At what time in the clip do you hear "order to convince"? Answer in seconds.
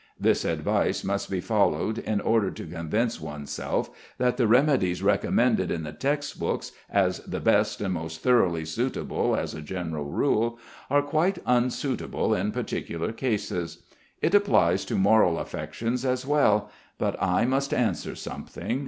2.21-3.21